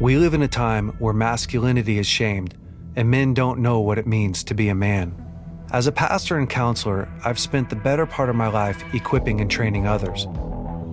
We 0.00 0.16
live 0.16 0.32
in 0.32 0.40
a 0.40 0.48
time 0.48 0.94
where 0.98 1.12
masculinity 1.12 1.98
is 1.98 2.06
shamed 2.06 2.54
and 2.96 3.10
men 3.10 3.34
don't 3.34 3.58
know 3.58 3.80
what 3.80 3.98
it 3.98 4.06
means 4.06 4.42
to 4.44 4.54
be 4.54 4.70
a 4.70 4.74
man. 4.74 5.14
As 5.72 5.86
a 5.86 5.92
pastor 5.92 6.38
and 6.38 6.48
counselor, 6.48 7.06
I've 7.22 7.38
spent 7.38 7.68
the 7.68 7.76
better 7.76 8.06
part 8.06 8.30
of 8.30 8.34
my 8.34 8.48
life 8.48 8.82
equipping 8.94 9.42
and 9.42 9.50
training 9.50 9.86
others. 9.86 10.26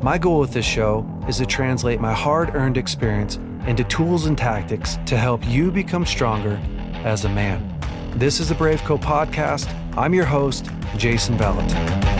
My 0.04 0.18
goal 0.18 0.42
with 0.42 0.52
this 0.52 0.66
show 0.66 1.08
is 1.26 1.38
to 1.38 1.46
translate 1.46 2.02
my 2.02 2.14
hard 2.14 2.54
earned 2.54 2.78
experience 2.78 3.38
into 3.66 3.86
tools 3.86 4.26
and 4.26 4.38
tactics 4.38 4.98
to 5.06 5.16
help 5.16 5.48
you 5.48 5.72
become 5.72 6.06
stronger 6.06 6.60
as 7.06 7.24
a 7.24 7.30
man. 7.30 7.80
This 8.18 8.42
is 8.42 8.50
the 8.50 8.56
Brave 8.56 8.84
Co 8.84 8.98
podcast. 8.98 9.74
I'm 9.96 10.14
your 10.14 10.26
host, 10.26 10.70
Jason 10.98 11.38
Vallotton. 11.38 12.17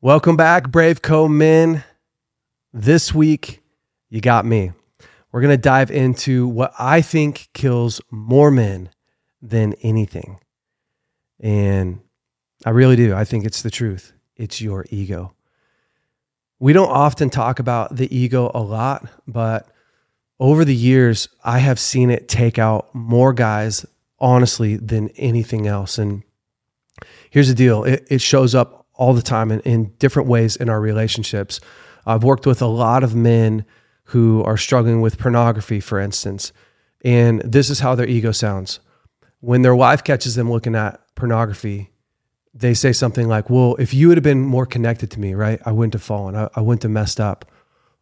Welcome 0.00 0.36
back, 0.36 0.70
Brave 0.70 1.02
Co 1.02 1.26
men. 1.26 1.82
This 2.72 3.12
week, 3.12 3.60
you 4.08 4.20
got 4.20 4.46
me. 4.46 4.70
We're 5.32 5.40
going 5.40 5.56
to 5.56 5.60
dive 5.60 5.90
into 5.90 6.46
what 6.46 6.72
I 6.78 7.00
think 7.00 7.48
kills 7.52 8.00
more 8.08 8.52
men 8.52 8.90
than 9.42 9.74
anything. 9.82 10.38
And 11.40 11.98
I 12.64 12.70
really 12.70 12.94
do. 12.94 13.12
I 13.12 13.24
think 13.24 13.44
it's 13.44 13.62
the 13.62 13.72
truth. 13.72 14.12
It's 14.36 14.60
your 14.60 14.86
ego. 14.88 15.34
We 16.60 16.72
don't 16.72 16.90
often 16.90 17.28
talk 17.28 17.58
about 17.58 17.96
the 17.96 18.16
ego 18.16 18.52
a 18.54 18.62
lot, 18.62 19.04
but 19.26 19.66
over 20.38 20.64
the 20.64 20.76
years, 20.76 21.28
I 21.42 21.58
have 21.58 21.80
seen 21.80 22.08
it 22.10 22.28
take 22.28 22.56
out 22.56 22.94
more 22.94 23.32
guys, 23.32 23.84
honestly, 24.20 24.76
than 24.76 25.08
anything 25.16 25.66
else. 25.66 25.98
And 25.98 26.22
here's 27.30 27.48
the 27.48 27.54
deal 27.54 27.82
it, 27.82 28.06
it 28.08 28.20
shows 28.20 28.54
up 28.54 28.78
all 28.98 29.14
the 29.14 29.22
time 29.22 29.50
in, 29.50 29.60
in 29.60 29.94
different 29.98 30.28
ways 30.28 30.56
in 30.56 30.68
our 30.68 30.80
relationships. 30.80 31.60
I've 32.04 32.24
worked 32.24 32.46
with 32.46 32.60
a 32.60 32.66
lot 32.66 33.02
of 33.02 33.14
men 33.14 33.64
who 34.04 34.42
are 34.44 34.56
struggling 34.56 35.00
with 35.00 35.18
pornography, 35.18 35.80
for 35.80 35.98
instance, 35.98 36.52
and 37.04 37.40
this 37.42 37.70
is 37.70 37.80
how 37.80 37.94
their 37.94 38.06
ego 38.06 38.32
sounds. 38.32 38.80
When 39.40 39.62
their 39.62 39.74
wife 39.74 40.02
catches 40.02 40.34
them 40.34 40.50
looking 40.50 40.74
at 40.74 41.00
pornography, 41.14 41.90
they 42.52 42.74
say 42.74 42.92
something 42.92 43.28
like, 43.28 43.48
Well, 43.48 43.76
if 43.78 43.94
you 43.94 44.08
would 44.08 44.16
have 44.16 44.24
been 44.24 44.40
more 44.40 44.66
connected 44.66 45.10
to 45.12 45.20
me, 45.20 45.34
right, 45.34 45.60
I 45.64 45.72
wouldn't 45.72 45.92
have 45.92 46.02
fallen, 46.02 46.34
I, 46.34 46.48
I 46.54 46.60
wouldn't 46.60 46.82
have 46.82 46.92
messed 46.92 47.20
up. 47.20 47.50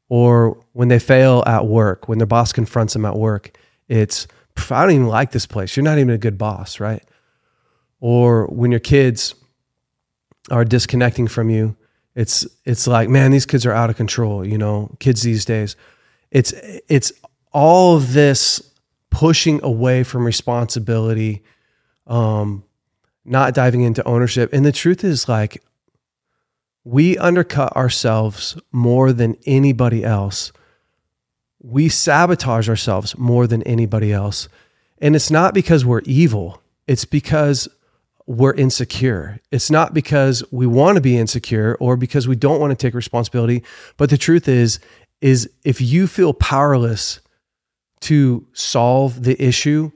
Or 0.08 0.64
when 0.72 0.88
they 0.88 1.00
fail 1.00 1.42
at 1.46 1.66
work, 1.66 2.08
when 2.08 2.18
their 2.18 2.26
boss 2.26 2.52
confronts 2.52 2.92
them 2.92 3.04
at 3.04 3.16
work, 3.16 3.58
it's, 3.88 4.26
I 4.70 4.82
don't 4.82 4.92
even 4.92 5.08
like 5.08 5.32
this 5.32 5.46
place. 5.46 5.76
You're 5.76 5.84
not 5.84 5.98
even 5.98 6.10
a 6.10 6.18
good 6.18 6.38
boss, 6.38 6.78
right? 6.78 7.02
Or 8.00 8.46
when 8.46 8.70
your 8.70 8.80
kids 8.80 9.34
are 10.50 10.64
disconnecting 10.64 11.28
from 11.28 11.50
you, 11.50 11.76
it's 12.14 12.46
it's 12.64 12.86
like, 12.86 13.08
man, 13.08 13.30
these 13.30 13.46
kids 13.46 13.66
are 13.66 13.72
out 13.72 13.90
of 13.90 13.96
control, 13.96 14.44
you 14.44 14.58
know, 14.58 14.96
kids 14.98 15.22
these 15.22 15.44
days. 15.44 15.76
It's 16.30 16.52
it's 16.88 17.12
all 17.52 17.96
of 17.96 18.12
this 18.12 18.62
pushing 19.10 19.62
away 19.62 20.02
from 20.02 20.24
responsibility, 20.24 21.42
um, 22.06 22.64
not 23.24 23.54
diving 23.54 23.82
into 23.82 24.06
ownership. 24.06 24.52
And 24.52 24.64
the 24.64 24.72
truth 24.72 25.04
is 25.04 25.28
like 25.28 25.62
we 26.84 27.18
undercut 27.18 27.74
ourselves 27.76 28.56
more 28.72 29.12
than 29.12 29.36
anybody 29.44 30.04
else. 30.04 30.52
We 31.60 31.88
sabotage 31.88 32.68
ourselves 32.68 33.18
more 33.18 33.46
than 33.46 33.62
anybody 33.64 34.12
else. 34.12 34.48
And 34.98 35.16
it's 35.16 35.30
not 35.30 35.52
because 35.52 35.84
we're 35.84 36.02
evil. 36.04 36.62
It's 36.86 37.04
because 37.04 37.68
we're 38.26 38.54
insecure. 38.54 39.40
It's 39.52 39.70
not 39.70 39.94
because 39.94 40.42
we 40.50 40.66
want 40.66 40.96
to 40.96 41.00
be 41.00 41.16
insecure 41.16 41.76
or 41.78 41.96
because 41.96 42.26
we 42.26 42.36
don't 42.36 42.60
want 42.60 42.72
to 42.72 42.76
take 42.76 42.94
responsibility, 42.94 43.62
but 43.96 44.10
the 44.10 44.18
truth 44.18 44.48
is 44.48 44.80
is 45.22 45.48
if 45.64 45.80
you 45.80 46.06
feel 46.06 46.34
powerless 46.34 47.20
to 48.00 48.46
solve 48.52 49.22
the 49.22 49.42
issue, 49.42 49.90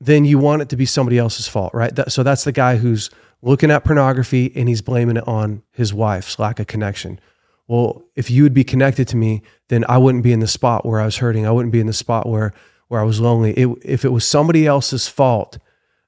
then 0.00 0.24
you 0.24 0.38
want 0.38 0.60
it 0.60 0.68
to 0.70 0.76
be 0.76 0.86
somebody 0.86 1.18
else's 1.18 1.46
fault, 1.46 1.72
right? 1.72 1.94
That, 1.94 2.10
so 2.10 2.24
that's 2.24 2.42
the 2.42 2.52
guy 2.52 2.76
who's 2.76 3.10
looking 3.42 3.70
at 3.70 3.84
pornography 3.84 4.52
and 4.56 4.68
he's 4.68 4.82
blaming 4.82 5.16
it 5.16 5.28
on 5.28 5.62
his 5.70 5.94
wife's 5.94 6.38
lack 6.38 6.58
of 6.58 6.66
connection. 6.66 7.20
Well, 7.68 8.02
if 8.16 8.30
you 8.30 8.42
would 8.42 8.54
be 8.54 8.64
connected 8.64 9.06
to 9.08 9.16
me, 9.16 9.42
then 9.68 9.84
I 9.88 9.98
wouldn't 9.98 10.24
be 10.24 10.32
in 10.32 10.40
the 10.40 10.48
spot 10.48 10.84
where 10.84 11.00
I 11.00 11.04
was 11.04 11.18
hurting. 11.18 11.46
I 11.46 11.52
wouldn't 11.52 11.72
be 11.72 11.80
in 11.80 11.86
the 11.86 11.92
spot 11.92 12.28
where 12.28 12.52
where 12.88 13.00
I 13.00 13.04
was 13.04 13.20
lonely. 13.20 13.52
It, 13.52 13.68
if 13.82 14.04
it 14.04 14.12
was 14.12 14.26
somebody 14.26 14.66
else's 14.66 15.06
fault, 15.06 15.58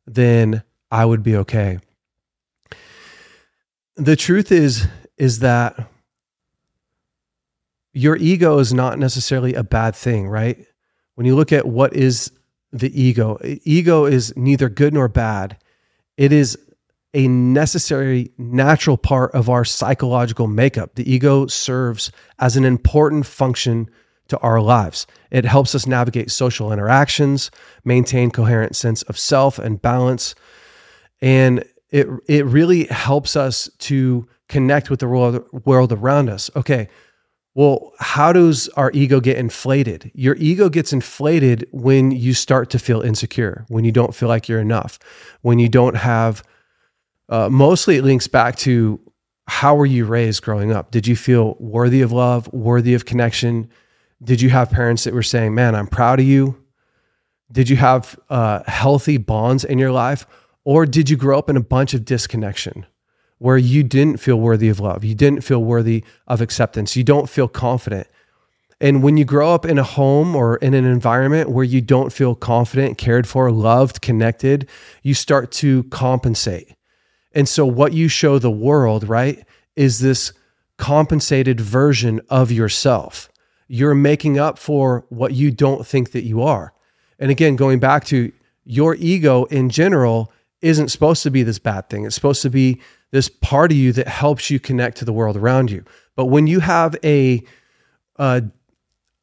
then 0.06 0.62
I 0.90 1.04
would 1.04 1.22
be 1.22 1.36
okay. 1.36 1.78
The 3.96 4.16
truth 4.16 4.50
is 4.50 4.86
is 5.18 5.40
that 5.40 5.90
your 7.92 8.16
ego 8.16 8.58
is 8.58 8.72
not 8.72 8.98
necessarily 8.98 9.54
a 9.54 9.62
bad 9.62 9.94
thing, 9.94 10.28
right? 10.28 10.64
When 11.14 11.26
you 11.26 11.36
look 11.36 11.52
at 11.52 11.66
what 11.66 11.94
is 11.94 12.32
the 12.72 13.00
ego, 13.00 13.38
ego 13.42 14.06
is 14.06 14.34
neither 14.36 14.68
good 14.68 14.94
nor 14.94 15.08
bad. 15.08 15.58
It 16.16 16.32
is 16.32 16.56
a 17.12 17.26
necessary 17.28 18.30
natural 18.38 18.96
part 18.96 19.32
of 19.32 19.50
our 19.50 19.64
psychological 19.64 20.46
makeup. 20.46 20.94
The 20.94 21.12
ego 21.12 21.46
serves 21.46 22.12
as 22.38 22.56
an 22.56 22.64
important 22.64 23.26
function 23.26 23.90
to 24.28 24.38
our 24.38 24.60
lives. 24.60 25.06
It 25.30 25.44
helps 25.44 25.74
us 25.74 25.86
navigate 25.86 26.30
social 26.30 26.72
interactions, 26.72 27.50
maintain 27.84 28.30
coherent 28.30 28.76
sense 28.76 29.02
of 29.02 29.18
self 29.18 29.58
and 29.58 29.82
balance, 29.82 30.36
and 31.20 31.64
it 31.90 32.06
it 32.28 32.46
really 32.46 32.84
helps 32.84 33.36
us 33.36 33.68
to 33.78 34.28
connect 34.48 34.90
with 34.90 35.00
the 35.00 35.08
world 35.08 35.44
world 35.64 35.92
around 35.92 36.28
us. 36.28 36.50
Okay, 36.56 36.88
well, 37.54 37.92
how 37.98 38.32
does 38.32 38.68
our 38.70 38.90
ego 38.92 39.20
get 39.20 39.36
inflated? 39.36 40.10
Your 40.14 40.36
ego 40.36 40.68
gets 40.68 40.92
inflated 40.92 41.68
when 41.72 42.10
you 42.12 42.32
start 42.32 42.70
to 42.70 42.78
feel 42.78 43.00
insecure, 43.00 43.64
when 43.68 43.84
you 43.84 43.92
don't 43.92 44.14
feel 44.14 44.28
like 44.28 44.48
you're 44.48 44.60
enough, 44.60 44.98
when 45.42 45.58
you 45.58 45.68
don't 45.68 45.96
have. 45.96 46.42
Uh, 47.28 47.48
mostly, 47.48 47.96
it 47.96 48.04
links 48.04 48.26
back 48.26 48.56
to 48.56 49.00
how 49.46 49.74
were 49.74 49.86
you 49.86 50.04
raised 50.04 50.42
growing 50.42 50.72
up? 50.72 50.90
Did 50.90 51.06
you 51.06 51.16
feel 51.16 51.56
worthy 51.58 52.02
of 52.02 52.12
love, 52.12 52.52
worthy 52.52 52.94
of 52.94 53.04
connection? 53.04 53.68
Did 54.22 54.40
you 54.40 54.50
have 54.50 54.70
parents 54.70 55.04
that 55.04 55.14
were 55.14 55.22
saying, 55.22 55.54
"Man, 55.54 55.74
I'm 55.74 55.86
proud 55.88 56.20
of 56.20 56.26
you"? 56.26 56.56
Did 57.50 57.68
you 57.68 57.76
have 57.76 58.18
uh, 58.28 58.62
healthy 58.66 59.16
bonds 59.16 59.64
in 59.64 59.78
your 59.78 59.90
life? 59.90 60.24
Or 60.64 60.86
did 60.86 61.08
you 61.10 61.16
grow 61.16 61.38
up 61.38 61.50
in 61.50 61.56
a 61.56 61.62
bunch 61.62 61.94
of 61.94 62.04
disconnection 62.04 62.86
where 63.38 63.58
you 63.58 63.82
didn't 63.82 64.18
feel 64.18 64.38
worthy 64.38 64.68
of 64.68 64.80
love? 64.80 65.04
You 65.04 65.14
didn't 65.14 65.42
feel 65.42 65.62
worthy 65.64 66.04
of 66.26 66.40
acceptance. 66.40 66.96
You 66.96 67.04
don't 67.04 67.28
feel 67.28 67.48
confident. 67.48 68.06
And 68.80 69.02
when 69.02 69.16
you 69.16 69.24
grow 69.26 69.54
up 69.54 69.66
in 69.66 69.78
a 69.78 69.82
home 69.82 70.34
or 70.34 70.56
in 70.56 70.72
an 70.72 70.86
environment 70.86 71.50
where 71.50 71.64
you 71.64 71.82
don't 71.82 72.12
feel 72.12 72.34
confident, 72.34 72.96
cared 72.96 73.28
for, 73.28 73.50
loved, 73.50 74.00
connected, 74.00 74.68
you 75.02 75.12
start 75.12 75.52
to 75.52 75.84
compensate. 75.84 76.74
And 77.32 77.48
so, 77.48 77.66
what 77.66 77.92
you 77.92 78.08
show 78.08 78.38
the 78.38 78.50
world, 78.50 79.06
right, 79.08 79.44
is 79.76 80.00
this 80.00 80.32
compensated 80.78 81.60
version 81.60 82.20
of 82.30 82.50
yourself. 82.50 83.28
You're 83.68 83.94
making 83.94 84.38
up 84.38 84.58
for 84.58 85.04
what 85.10 85.32
you 85.34 85.50
don't 85.50 85.86
think 85.86 86.12
that 86.12 86.24
you 86.24 86.42
are. 86.42 86.72
And 87.18 87.30
again, 87.30 87.54
going 87.54 87.78
back 87.78 88.04
to 88.06 88.32
your 88.64 88.96
ego 88.96 89.44
in 89.44 89.68
general 89.68 90.32
isn't 90.62 90.88
supposed 90.88 91.22
to 91.22 91.30
be 91.30 91.42
this 91.42 91.58
bad 91.58 91.88
thing. 91.88 92.04
It's 92.04 92.14
supposed 92.14 92.42
to 92.42 92.50
be 92.50 92.80
this 93.10 93.28
part 93.28 93.72
of 93.72 93.78
you 93.78 93.92
that 93.92 94.08
helps 94.08 94.50
you 94.50 94.60
connect 94.60 94.98
to 94.98 95.04
the 95.04 95.12
world 95.12 95.36
around 95.36 95.70
you. 95.70 95.84
But 96.16 96.26
when 96.26 96.46
you 96.46 96.60
have 96.60 96.96
a, 97.04 97.42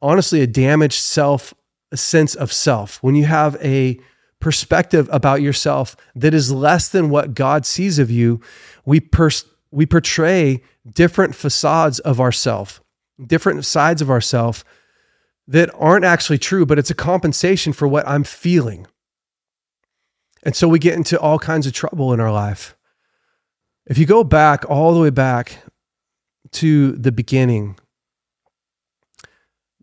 honestly, 0.02 0.40
a 0.40 0.46
damaged 0.46 1.00
self, 1.00 1.54
a 1.92 1.96
sense 1.96 2.34
of 2.34 2.52
self, 2.52 3.02
when 3.02 3.14
you 3.14 3.24
have 3.24 3.56
a 3.62 3.98
perspective 4.40 5.08
about 5.12 5.42
yourself 5.42 5.96
that 6.14 6.34
is 6.34 6.52
less 6.52 6.88
than 6.88 7.10
what 7.10 7.34
God 7.34 7.66
sees 7.66 7.98
of 7.98 8.10
you, 8.10 8.40
we 8.84 9.00
pers- 9.00 9.44
we 9.70 9.86
portray 9.86 10.62
different 10.90 11.34
facades 11.34 11.98
of 12.00 12.20
ourself, 12.20 12.82
different 13.24 13.64
sides 13.64 14.00
of 14.00 14.10
ourself 14.10 14.64
that 15.46 15.70
aren't 15.74 16.04
actually 16.04 16.38
true, 16.38 16.66
but 16.66 16.78
it's 16.78 16.90
a 16.90 16.94
compensation 16.94 17.72
for 17.72 17.88
what 17.88 18.06
I'm 18.06 18.24
feeling. 18.24 18.86
And 20.48 20.56
so 20.56 20.66
we 20.66 20.78
get 20.78 20.94
into 20.94 21.20
all 21.20 21.38
kinds 21.38 21.66
of 21.66 21.74
trouble 21.74 22.14
in 22.14 22.20
our 22.20 22.32
life. 22.32 22.74
If 23.84 23.98
you 23.98 24.06
go 24.06 24.24
back 24.24 24.64
all 24.66 24.94
the 24.94 25.00
way 25.00 25.10
back 25.10 25.58
to 26.52 26.92
the 26.92 27.12
beginning, 27.12 27.76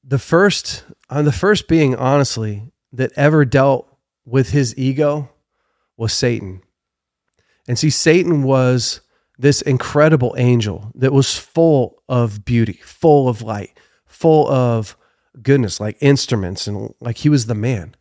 the 0.03 0.17
first, 0.17 0.83
on 1.07 1.25
the 1.25 1.31
first 1.31 1.67
being, 1.67 1.95
honestly, 1.95 2.71
that 2.91 3.11
ever 3.15 3.45
dealt 3.45 3.87
with 4.25 4.49
his 4.49 4.75
ego 4.75 5.29
was 5.97 6.11
Satan. 6.13 6.63
And 7.67 7.77
see, 7.77 7.91
Satan 7.91 8.41
was 8.41 9.01
this 9.37 9.61
incredible 9.61 10.33
angel 10.35 10.91
that 10.95 11.13
was 11.13 11.37
full 11.37 12.01
of 12.09 12.43
beauty, 12.43 12.79
full 12.83 13.29
of 13.29 13.43
light, 13.43 13.79
full 14.07 14.49
of 14.49 14.97
goodness, 15.43 15.79
like 15.79 15.97
instruments, 16.01 16.65
and 16.65 16.91
like 16.99 17.17
he 17.17 17.29
was 17.29 17.45
the 17.45 17.53
man. 17.53 17.93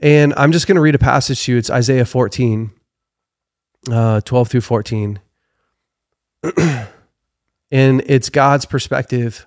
And 0.00 0.32
I'm 0.36 0.52
just 0.52 0.66
going 0.66 0.76
to 0.76 0.80
read 0.80 0.94
a 0.94 0.98
passage 0.98 1.44
to 1.44 1.52
you. 1.52 1.58
It's 1.58 1.70
Isaiah 1.70 2.04
14, 2.04 2.70
uh, 3.90 4.20
12 4.20 4.48
through 4.48 4.60
14. 4.60 5.20
and 7.70 8.02
it's 8.06 8.30
God's 8.30 8.64
perspective 8.64 9.46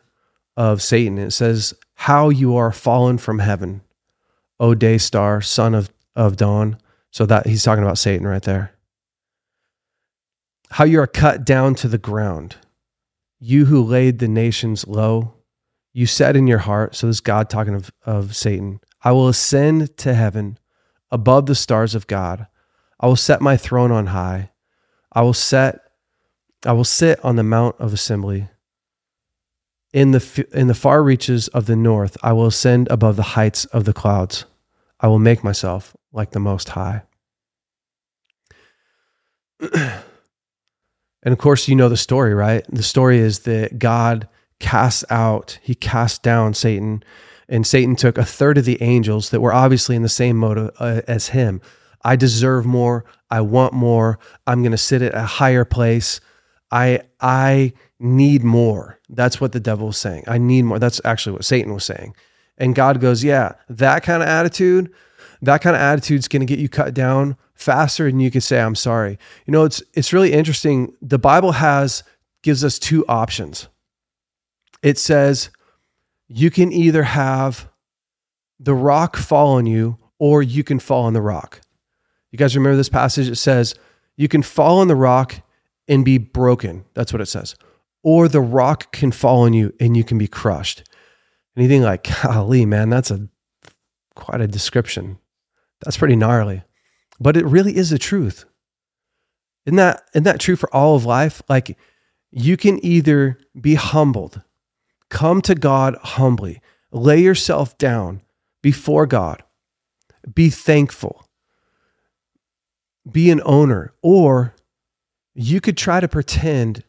of 0.57 0.81
Satan. 0.81 1.17
It 1.17 1.31
says, 1.31 1.73
How 1.93 2.29
you 2.29 2.57
are 2.57 2.71
fallen 2.71 3.17
from 3.17 3.39
heaven, 3.39 3.81
O 4.59 4.75
day 4.75 4.97
star, 4.97 5.41
son 5.41 5.73
of, 5.73 5.89
of 6.15 6.35
dawn. 6.35 6.77
So 7.11 7.25
that 7.25 7.45
he's 7.45 7.63
talking 7.63 7.83
about 7.83 7.97
Satan 7.97 8.25
right 8.25 8.41
there. 8.41 8.71
How 10.69 10.85
you 10.85 11.01
are 11.01 11.07
cut 11.07 11.43
down 11.45 11.75
to 11.75 11.89
the 11.89 11.97
ground. 11.97 12.55
You 13.39 13.65
who 13.65 13.83
laid 13.83 14.19
the 14.19 14.29
nations 14.29 14.87
low, 14.87 15.33
you 15.93 16.05
said 16.05 16.37
in 16.37 16.47
your 16.47 16.59
heart, 16.59 16.95
so 16.95 17.07
this 17.07 17.17
is 17.17 17.21
God 17.21 17.49
talking 17.49 17.73
of, 17.73 17.91
of 18.05 18.35
Satan, 18.35 18.79
I 19.03 19.11
will 19.11 19.27
ascend 19.27 19.97
to 19.97 20.13
heaven 20.13 20.57
above 21.09 21.45
the 21.45 21.55
stars 21.55 21.95
of 21.95 22.07
God. 22.07 22.47
I 22.99 23.07
will 23.07 23.15
set 23.15 23.41
my 23.41 23.57
throne 23.57 23.91
on 23.91 24.07
high. 24.07 24.51
I 25.11 25.21
will 25.21 25.33
set 25.33 25.79
I 26.63 26.73
will 26.73 26.83
sit 26.83 27.23
on 27.25 27.37
the 27.37 27.43
mount 27.43 27.75
of 27.79 27.91
assembly. 27.91 28.47
In 29.93 30.11
the 30.11 30.47
in 30.53 30.67
the 30.67 30.75
far 30.75 31.03
reaches 31.03 31.47
of 31.49 31.65
the 31.65 31.75
north, 31.75 32.15
I 32.21 32.33
will 32.33 32.45
ascend 32.45 32.87
above 32.89 33.15
the 33.15 33.23
heights 33.23 33.65
of 33.65 33.85
the 33.85 33.93
clouds. 33.93 34.45
I 34.99 35.07
will 35.07 35.19
make 35.19 35.43
myself 35.43 35.95
like 36.13 36.31
the 36.31 36.39
most 36.39 36.69
high. 36.69 37.01
and 39.73 40.03
of 41.25 41.37
course, 41.39 41.67
you 41.67 41.75
know 41.75 41.89
the 41.89 41.97
story, 41.97 42.33
right? 42.33 42.63
The 42.69 42.83
story 42.83 43.19
is 43.19 43.39
that 43.39 43.79
God 43.79 44.27
cast 44.59 45.03
out, 45.09 45.59
he 45.61 45.75
cast 45.75 46.23
down 46.23 46.53
Satan, 46.53 47.03
and 47.51 47.67
Satan 47.67 47.97
took 47.97 48.17
a 48.17 48.25
third 48.25 48.57
of 48.57 48.65
the 48.65 48.81
angels 48.81 49.29
that 49.29 49.41
were 49.41 49.53
obviously 49.53 49.95
in 49.95 50.01
the 50.01 50.09
same 50.09 50.37
mode 50.37 50.71
uh, 50.79 51.01
as 51.05 51.27
him. 51.27 51.61
I 52.03 52.15
deserve 52.15 52.65
more. 52.65 53.05
I 53.29 53.41
want 53.41 53.73
more. 53.73 54.17
I'm 54.47 54.63
going 54.63 54.71
to 54.71 54.77
sit 54.77 55.01
at 55.01 55.13
a 55.13 55.21
higher 55.21 55.65
place. 55.65 56.21
I 56.71 57.01
I 57.19 57.73
need 57.99 58.43
more. 58.43 58.99
That's 59.09 59.41
what 59.41 59.51
the 59.51 59.59
devil 59.59 59.87
was 59.87 59.97
saying. 59.97 60.23
I 60.27 60.37
need 60.37 60.63
more. 60.63 60.79
That's 60.79 61.01
actually 61.03 61.33
what 61.33 61.45
Satan 61.45 61.73
was 61.73 61.83
saying. 61.83 62.15
And 62.57 62.73
God 62.73 63.01
goes, 63.01 63.23
"Yeah, 63.23 63.53
that 63.69 64.01
kind 64.01 64.23
of 64.23 64.29
attitude, 64.29 64.91
that 65.41 65.61
kind 65.61 65.75
of 65.75 65.81
attitude 65.81 66.19
is 66.19 66.27
going 66.29 66.39
to 66.39 66.45
get 66.45 66.59
you 66.59 66.69
cut 66.69 66.93
down 66.93 67.35
faster 67.53 68.05
than 68.05 68.21
you 68.21 68.31
can 68.31 68.41
say 68.41 68.61
I'm 68.61 68.75
sorry." 68.75 69.19
You 69.45 69.51
know, 69.51 69.65
it's 69.65 69.83
it's 69.93 70.13
really 70.13 70.31
interesting. 70.31 70.93
The 71.01 71.19
Bible 71.19 71.51
has 71.51 72.03
gives 72.43 72.63
us 72.63 72.79
two 72.79 73.05
options. 73.07 73.67
It 74.81 74.97
says 74.97 75.49
you 76.33 76.49
can 76.49 76.71
either 76.71 77.03
have 77.03 77.69
the 78.59 78.73
rock 78.73 79.17
fall 79.17 79.53
on 79.53 79.65
you 79.65 79.97
or 80.17 80.41
you 80.41 80.63
can 80.63 80.79
fall 80.79 81.03
on 81.03 81.13
the 81.13 81.21
rock. 81.21 81.61
You 82.31 82.37
guys 82.37 82.55
remember 82.55 82.77
this 82.77 82.89
passage? 82.89 83.27
It 83.27 83.35
says 83.35 83.75
you 84.15 84.27
can 84.27 84.41
fall 84.41 84.79
on 84.79 84.87
the 84.87 84.95
rock 84.95 85.41
and 85.87 86.05
be 86.05 86.17
broken. 86.17 86.85
That's 86.93 87.11
what 87.11 87.21
it 87.21 87.25
says. 87.25 87.55
Or 88.01 88.27
the 88.27 88.41
rock 88.41 88.93
can 88.93 89.11
fall 89.11 89.41
on 89.41 89.53
you 89.53 89.73
and 89.79 89.97
you 89.97 90.03
can 90.03 90.17
be 90.17 90.27
crushed. 90.27 90.83
Anything 91.57 91.81
like, 91.81 92.07
golly, 92.23 92.65
man, 92.65 92.89
that's 92.89 93.11
a 93.11 93.27
quite 94.15 94.41
a 94.41 94.47
description. 94.47 95.17
That's 95.81 95.97
pretty 95.97 96.15
gnarly. 96.15 96.63
But 97.19 97.35
it 97.35 97.45
really 97.45 97.75
is 97.75 97.89
the 97.89 97.99
truth. 97.99 98.45
Isn't 99.65 99.75
that, 99.75 100.03
isn't 100.13 100.23
that 100.23 100.39
true 100.39 100.55
for 100.55 100.73
all 100.73 100.95
of 100.95 101.05
life? 101.05 101.41
Like 101.49 101.77
you 102.31 102.55
can 102.55 102.83
either 102.85 103.37
be 103.59 103.75
humbled, 103.75 104.41
come 105.11 105.41
to 105.43 105.53
God 105.53 105.95
humbly, 106.01 106.61
lay 106.91 107.21
yourself 107.21 107.77
down 107.77 108.21
before 108.63 109.05
God, 109.05 109.43
be 110.33 110.49
thankful, 110.49 111.27
be 113.09 113.29
an 113.29 113.41
owner, 113.45 113.93
or 114.01 114.55
you 115.35 115.61
could 115.61 115.77
try 115.77 115.99
to 115.99 116.07
pretend, 116.07 116.83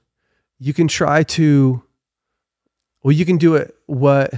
you 0.59 0.73
can 0.73 0.89
try 0.89 1.25
to, 1.25 1.83
well, 3.03 3.13
you 3.13 3.27
can 3.27 3.39
do 3.39 3.57
it 3.57 3.75
what 3.87 4.33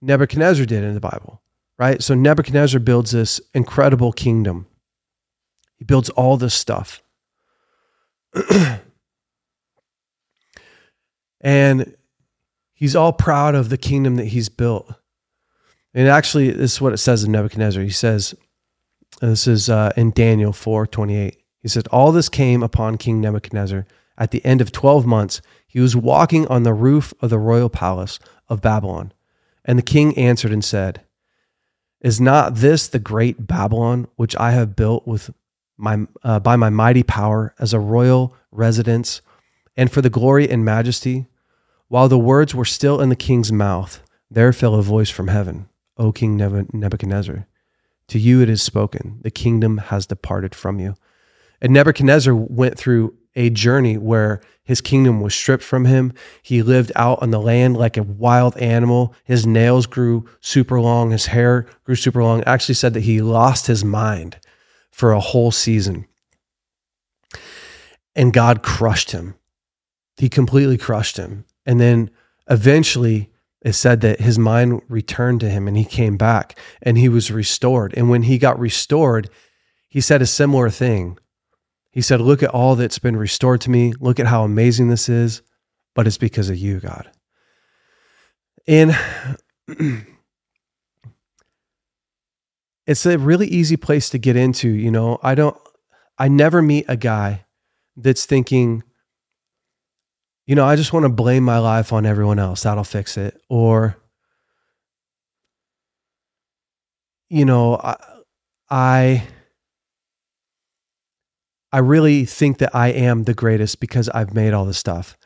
Nebuchadnezzar 0.00 0.64
did 0.64 0.84
in 0.84 0.94
the 0.94 1.00
Bible, 1.00 1.42
right? 1.76 2.00
So 2.02 2.14
Nebuchadnezzar 2.14 2.78
builds 2.80 3.10
this 3.10 3.40
incredible 3.52 4.12
kingdom. 4.12 4.66
He 5.76 5.84
builds 5.84 6.08
all 6.10 6.36
this 6.36 6.54
stuff. 6.54 7.02
and 11.40 11.96
he's 12.74 12.94
all 12.94 13.12
proud 13.12 13.54
of 13.54 13.70
the 13.70 13.78
kingdom 13.78 14.16
that 14.16 14.26
he's 14.26 14.48
built. 14.48 14.92
And 15.94 16.08
actually, 16.08 16.50
this 16.50 16.74
is 16.74 16.80
what 16.80 16.92
it 16.92 16.98
says 16.98 17.24
in 17.24 17.32
Nebuchadnezzar. 17.32 17.82
He 17.82 17.90
says, 17.90 18.34
this 19.20 19.46
is 19.46 19.70
uh, 19.70 19.92
in 19.96 20.10
Daniel 20.10 20.52
4 20.52 20.86
28. 20.86 21.40
He 21.60 21.68
said, 21.68 21.88
All 21.88 22.12
this 22.12 22.28
came 22.28 22.62
upon 22.62 22.98
King 22.98 23.20
Nebuchadnezzar. 23.20 23.86
At 24.16 24.30
the 24.30 24.44
end 24.44 24.60
of 24.60 24.70
12 24.70 25.06
months, 25.06 25.40
he 25.66 25.80
was 25.80 25.96
walking 25.96 26.46
on 26.46 26.62
the 26.62 26.74
roof 26.74 27.12
of 27.20 27.30
the 27.30 27.38
royal 27.38 27.68
palace 27.68 28.18
of 28.48 28.62
Babylon. 28.62 29.12
And 29.64 29.78
the 29.78 29.82
king 29.82 30.16
answered 30.16 30.52
and 30.52 30.64
said, 30.64 31.02
Is 32.00 32.20
not 32.20 32.56
this 32.56 32.86
the 32.86 32.98
great 32.98 33.46
Babylon 33.46 34.06
which 34.16 34.36
I 34.36 34.52
have 34.52 34.76
built 34.76 35.06
with 35.06 35.30
my, 35.76 36.06
uh, 36.22 36.38
by 36.38 36.54
my 36.56 36.70
mighty 36.70 37.02
power 37.02 37.54
as 37.58 37.72
a 37.72 37.80
royal 37.80 38.36
residence 38.52 39.20
and 39.76 39.90
for 39.90 40.00
the 40.00 40.10
glory 40.10 40.48
and 40.48 40.64
majesty? 40.64 41.26
While 41.94 42.08
the 42.08 42.18
words 42.18 42.54
were 42.54 42.64
still 42.64 43.00
in 43.00 43.08
the 43.08 43.16
king's 43.16 43.52
mouth, 43.52 44.02
there 44.28 44.52
fell 44.52 44.74
a 44.74 44.82
voice 44.82 45.10
from 45.10 45.28
heaven, 45.28 45.68
O 45.96 46.10
King 46.10 46.36
Nebuchadnezzar. 46.36 47.46
To 48.08 48.18
you 48.18 48.42
it 48.42 48.48
is 48.48 48.62
spoken, 48.62 49.20
the 49.22 49.30
kingdom 49.30 49.78
has 49.78 50.04
departed 50.04 50.54
from 50.54 50.80
you 50.80 50.96
and 51.64 51.72
Nebuchadnezzar 51.72 52.34
went 52.34 52.76
through 52.76 53.16
a 53.34 53.48
journey 53.48 53.96
where 53.96 54.42
his 54.64 54.82
kingdom 54.82 55.22
was 55.22 55.34
stripped 55.34 55.64
from 55.64 55.86
him. 55.86 56.12
He 56.42 56.62
lived 56.62 56.92
out 56.94 57.22
on 57.22 57.30
the 57.30 57.40
land 57.40 57.78
like 57.78 57.96
a 57.96 58.02
wild 58.02 58.54
animal. 58.58 59.14
His 59.24 59.46
nails 59.46 59.86
grew 59.86 60.28
super 60.40 60.78
long, 60.78 61.10
his 61.10 61.26
hair 61.26 61.66
grew 61.84 61.94
super 61.94 62.22
long. 62.22 62.40
It 62.40 62.46
actually 62.46 62.74
said 62.74 62.92
that 62.92 63.04
he 63.04 63.22
lost 63.22 63.66
his 63.66 63.82
mind 63.82 64.38
for 64.90 65.12
a 65.12 65.20
whole 65.20 65.50
season. 65.50 66.06
And 68.14 68.32
God 68.32 68.62
crushed 68.62 69.12
him. 69.12 69.36
He 70.18 70.28
completely 70.28 70.76
crushed 70.76 71.16
him. 71.16 71.46
And 71.66 71.80
then 71.80 72.10
eventually 72.48 73.30
it 73.62 73.72
said 73.72 74.00
that 74.02 74.20
his 74.20 74.38
mind 74.38 74.82
returned 74.88 75.40
to 75.40 75.48
him 75.48 75.66
and 75.66 75.76
he 75.76 75.84
came 75.84 76.16
back 76.16 76.58
and 76.82 76.98
he 76.98 77.08
was 77.08 77.30
restored. 77.30 77.94
And 77.96 78.10
when 78.10 78.24
he 78.24 78.38
got 78.38 78.58
restored, 78.58 79.30
he 79.88 80.00
said 80.00 80.20
a 80.20 80.26
similar 80.26 80.70
thing 80.70 81.18
he 81.94 82.02
said, 82.02 82.20
Look 82.20 82.42
at 82.42 82.50
all 82.50 82.74
that's 82.74 82.98
been 82.98 83.16
restored 83.16 83.60
to 83.62 83.70
me. 83.70 83.94
Look 84.00 84.18
at 84.18 84.26
how 84.26 84.42
amazing 84.42 84.88
this 84.88 85.08
is, 85.08 85.42
but 85.94 86.08
it's 86.08 86.18
because 86.18 86.50
of 86.50 86.56
you, 86.56 86.80
God. 86.80 87.08
And 88.66 88.98
it's 92.88 93.06
a 93.06 93.16
really 93.16 93.46
easy 93.46 93.76
place 93.76 94.10
to 94.10 94.18
get 94.18 94.34
into. 94.34 94.68
You 94.68 94.90
know, 94.90 95.20
I 95.22 95.36
don't, 95.36 95.56
I 96.18 96.26
never 96.26 96.60
meet 96.60 96.84
a 96.88 96.96
guy 96.96 97.44
that's 97.96 98.26
thinking, 98.26 98.82
you 100.46 100.54
know, 100.54 100.64
I 100.64 100.76
just 100.76 100.92
want 100.92 101.04
to 101.04 101.08
blame 101.10 101.42
my 101.42 101.58
life 101.58 101.92
on 101.92 102.06
everyone 102.06 102.38
else. 102.38 102.62
That'll 102.62 102.84
fix 102.84 103.16
it. 103.16 103.40
Or, 103.48 103.96
you 107.30 107.44
know, 107.44 107.76
I, 107.76 107.96
I 108.70 109.28
I 111.72 111.78
really 111.78 112.24
think 112.24 112.58
that 112.58 112.72
I 112.72 112.88
am 112.88 113.24
the 113.24 113.34
greatest 113.34 113.80
because 113.80 114.08
I've 114.10 114.32
made 114.32 114.52
all 114.52 114.64
this 114.64 114.78
stuff. 114.78 115.16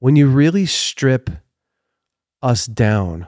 When 0.00 0.16
you 0.16 0.28
really 0.28 0.66
strip 0.66 1.30
us 2.42 2.66
down, 2.66 3.26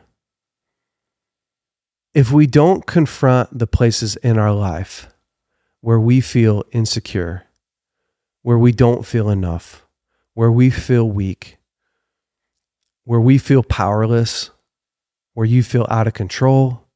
if 2.13 2.31
we 2.31 2.47
don't 2.47 2.85
confront 2.85 3.59
the 3.59 3.67
places 3.67 4.17
in 4.17 4.39
our 4.39 4.53
life 4.53 5.09
where 5.81 5.99
we 5.99 6.21
feel 6.21 6.65
insecure, 6.71 7.45
where 8.43 8.59
we 8.59 8.73
don't 8.73 9.07
feel 9.07 9.31
enough, 9.31 9.86
where 10.37 10.53
we 10.53 10.69
feel 10.69 11.09
weak, 11.09 11.57
where 13.05 13.23
we 13.23 13.39
feel 13.39 13.63
powerless, 13.63 14.51
where 15.33 15.47
you 15.47 15.63
feel 15.63 15.87
out 15.89 16.07
of 16.07 16.13
control, 16.13 16.87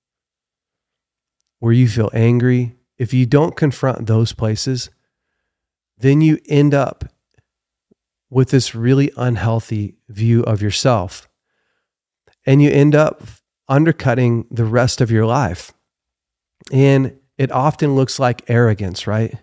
where 1.59 1.73
you 1.73 1.89
feel 1.89 2.11
angry, 2.13 2.77
if 2.99 3.15
you 3.15 3.25
don't 3.25 3.57
confront 3.57 4.07
those 4.07 4.35
places, 4.35 4.91
then 5.97 6.21
you 6.21 6.39
end 6.51 6.75
up 6.75 7.07
with 8.29 8.51
this 8.51 8.75
really 8.75 9.11
unhealthy 9.17 9.97
view 10.11 10.43
of 10.43 10.61
yourself. 10.61 11.27
And 12.45 12.61
you 12.61 12.71
end 12.71 12.95
up 12.95 13.23
undercutting 13.71 14.49
the 14.51 14.67
rest 14.67 15.01
of 15.01 15.11
your 15.11 15.25
life. 15.25 15.73
And 16.71 17.19
it 17.39 17.51
often 17.51 17.95
looks 17.95 18.19
like 18.19 18.51
arrogance, 18.51 19.07
right? 19.07 19.35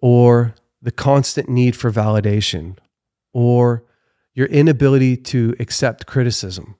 Or 0.00 0.56
the 0.82 0.90
constant 0.90 1.48
need 1.48 1.76
for 1.76 1.90
validation, 1.90 2.76
or 3.32 3.84
your 4.34 4.46
inability 4.48 5.16
to 5.16 5.54
accept 5.60 6.06
criticism, 6.06 6.76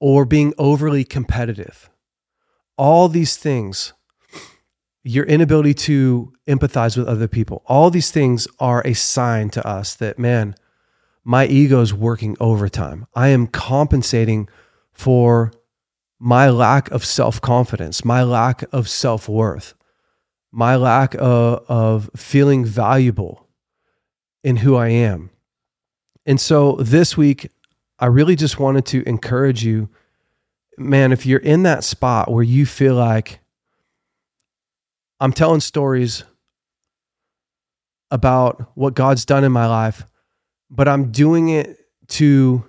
or 0.00 0.24
being 0.24 0.54
overly 0.58 1.04
competitive. 1.04 1.90
All 2.76 3.08
these 3.08 3.36
things 3.36 3.92
your 5.04 5.26
inability 5.26 5.74
to 5.74 6.32
empathize 6.48 6.96
with 6.96 7.06
other 7.06 7.28
people. 7.28 7.62
All 7.66 7.90
these 7.90 8.10
things 8.10 8.48
are 8.58 8.82
a 8.86 8.94
sign 8.94 9.50
to 9.50 9.66
us 9.66 9.94
that, 9.96 10.18
man, 10.18 10.54
my 11.22 11.46
ego 11.46 11.82
is 11.82 11.92
working 11.92 12.36
overtime. 12.40 13.06
I 13.14 13.28
am 13.28 13.46
compensating 13.46 14.48
for 14.92 15.52
my 16.18 16.48
lack 16.48 16.90
of 16.90 17.04
self 17.04 17.40
confidence, 17.40 18.04
my 18.04 18.22
lack 18.22 18.64
of 18.72 18.88
self 18.88 19.28
worth, 19.28 19.74
my 20.54 20.76
lack 20.76 21.16
of, 21.16 21.64
of 21.68 22.10
feeling 22.14 22.64
valuable 22.64 23.48
in 24.44 24.58
who 24.58 24.76
I 24.76 24.88
am. 24.88 25.30
And 26.24 26.40
so 26.40 26.76
this 26.76 27.16
week, 27.16 27.50
I 27.98 28.06
really 28.06 28.36
just 28.36 28.60
wanted 28.60 28.86
to 28.86 29.02
encourage 29.08 29.64
you, 29.64 29.88
man, 30.78 31.10
if 31.10 31.26
you're 31.26 31.40
in 31.40 31.64
that 31.64 31.82
spot 31.82 32.30
where 32.30 32.44
you 32.44 32.66
feel 32.66 32.94
like 32.94 33.40
I'm 35.18 35.32
telling 35.32 35.60
stories 35.60 36.22
about 38.12 38.70
what 38.76 38.94
God's 38.94 39.24
done 39.24 39.42
in 39.42 39.50
my 39.50 39.66
life, 39.66 40.06
but 40.70 40.86
I'm 40.86 41.10
doing 41.10 41.48
it 41.48 41.78
to 42.08 42.64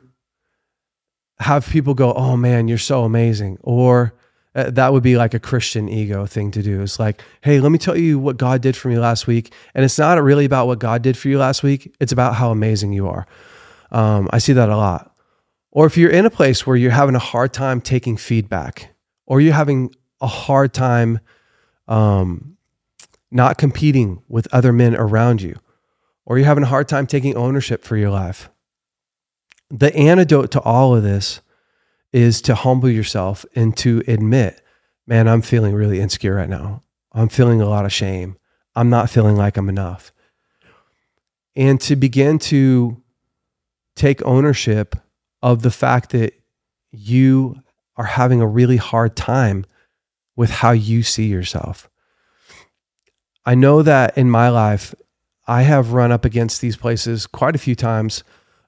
have 1.38 1.70
people 1.70 1.94
go, 1.94 2.14
"Oh 2.14 2.36
man, 2.36 2.68
you're 2.68 2.78
so 2.78 3.04
amazing," 3.04 3.58
or 3.62 4.16
uh, 4.56 4.72
that 4.72 4.94
would 4.94 5.04
be 5.04 5.18
like 5.18 5.34
a 5.34 5.40
Christian 5.40 5.90
ego 5.90 6.26
thing 6.26 6.50
to 6.52 6.64
do. 6.64 6.82
It's 6.82 7.00
like, 7.00 7.22
"Hey, 7.42 7.60
let 7.60 7.72
me 7.72 7.78
tell 7.78 7.98
you 7.98 8.18
what 8.18 8.38
God 8.38 8.62
did 8.62 8.76
for 8.76 8.88
me 8.88 8.98
last 8.98 9.28
week," 9.28 9.54
and 9.74 9.84
it's 9.84 10.00
not 10.00 10.22
really 10.24 10.46
about 10.46 10.68
what 10.68 10.80
God 10.80 11.02
did 11.02 11.18
for 11.18 11.28
you 11.28 11.38
last 11.38 11.62
week. 11.62 11.94
It's 12.00 12.12
about 12.12 12.36
how 12.36 12.52
amazing 12.52 12.94
you 12.94 13.08
are. 13.08 13.28
Um, 13.92 14.30
I 14.32 14.38
see 14.38 14.54
that 14.54 14.70
a 14.70 14.78
lot. 14.78 15.14
Or 15.72 15.86
if 15.86 15.98
you're 15.98 16.10
in 16.10 16.26
a 16.26 16.30
place 16.30 16.66
where 16.66 16.78
you're 16.78 16.92
having 16.92 17.16
a 17.16 17.20
hard 17.20 17.52
time 17.52 17.82
taking 17.82 18.16
feedback, 18.16 18.96
or 19.26 19.42
you're 19.42 19.54
having 19.54 19.94
a 20.22 20.28
hard 20.28 20.74
time 20.74 21.20
um, 21.90 22.56
not 23.32 23.58
competing 23.58 24.24
with 24.30 24.48
other 24.54 24.72
men 24.72 24.96
around 24.96 25.42
you, 25.42 25.60
or 26.26 26.38
you're 26.38 26.48
having 26.48 26.64
a 26.64 26.68
hard 26.68 26.88
time 26.88 27.06
taking 27.06 27.36
ownership 27.36 27.84
for 27.84 27.98
your 27.98 28.10
life, 28.10 28.50
the 29.70 29.94
antidote 29.96 30.52
to 30.52 30.62
all 30.62 30.96
of 30.96 31.04
this 31.04 31.42
is 32.16 32.42
to 32.42 32.56
humble 32.56 32.90
yourself 32.90 33.46
and 33.56 33.76
to 33.76 34.02
admit, 34.08 34.62
man, 35.06 35.28
I'm 35.28 35.42
feeling 35.42 35.76
really 35.76 36.00
insecure 36.00 36.34
right 36.34 36.48
now. 36.48 36.82
I'm 37.12 37.28
feeling 37.28 37.60
a 37.60 37.68
lot 37.68 37.84
of 37.84 37.92
shame. 37.92 38.38
I'm 38.74 38.90
not 38.90 39.10
feeling 39.10 39.36
like 39.36 39.58
I'm 39.58 39.68
enough. 39.68 40.14
And 41.58 41.80
to 41.82 41.98
begin 41.98 42.40
to 42.40 43.04
take 43.98 44.26
ownership 44.26 44.96
of 45.42 45.62
the 45.62 45.72
fact 45.72 46.12
that 46.12 46.34
you 46.90 47.62
are 47.98 48.06
having 48.06 48.40
a 48.40 48.48
really 48.48 48.78
hard 48.78 49.18
time 49.18 49.66
with 50.38 50.50
how 50.50 50.72
you 50.72 51.04
see 51.04 51.26
yourself. 51.26 51.90
I 53.46 53.56
know 53.56 53.82
that 53.82 54.18
in 54.18 54.30
my 54.30 54.48
life, 54.48 54.96
I 55.48 55.64
have 55.64 55.92
run 55.92 56.14
up 56.14 56.24
against 56.24 56.62
these 56.62 56.78
places 56.78 57.28
quite 57.28 57.56
a 57.56 57.60
few 57.60 57.76
times 57.76 58.24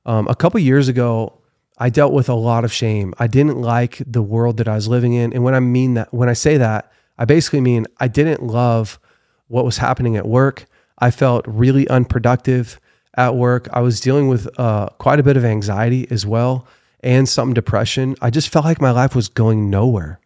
um, 0.05 0.27
a 0.27 0.35
couple 0.35 0.59
years 0.59 0.89
ago, 0.89 1.36
I 1.77 1.89
dealt 1.89 2.13
with 2.13 2.27
a 2.27 2.33
lot 2.33 2.65
of 2.65 2.73
shame. 2.73 3.13
I 3.19 3.27
didn't 3.27 3.61
like 3.61 4.01
the 4.05 4.23
world 4.23 4.57
that 4.57 4.67
I 4.67 4.75
was 4.75 4.87
living 4.87 5.13
in, 5.13 5.33
and 5.33 5.43
when 5.43 5.53
I 5.53 5.59
mean 5.59 5.93
that, 5.95 6.13
when 6.13 6.29
I 6.29 6.33
say 6.33 6.57
that, 6.57 6.91
I 7.17 7.25
basically 7.25 7.61
mean 7.61 7.85
I 7.99 8.07
didn't 8.07 8.43
love 8.43 8.99
what 9.47 9.65
was 9.65 9.77
happening 9.77 10.17
at 10.17 10.27
work. 10.27 10.65
I 10.99 11.11
felt 11.11 11.45
really 11.47 11.87
unproductive 11.87 12.79
at 13.15 13.35
work. 13.35 13.67
I 13.71 13.81
was 13.81 13.99
dealing 13.99 14.27
with 14.27 14.47
uh, 14.59 14.89
quite 14.99 15.19
a 15.19 15.23
bit 15.23 15.37
of 15.37 15.45
anxiety 15.45 16.07
as 16.11 16.25
well 16.25 16.67
and 17.01 17.27
some 17.27 17.53
depression. 17.53 18.15
I 18.21 18.29
just 18.29 18.49
felt 18.49 18.65
like 18.65 18.81
my 18.81 18.91
life 18.91 19.15
was 19.15 19.27
going 19.27 19.69
nowhere. 19.69 20.19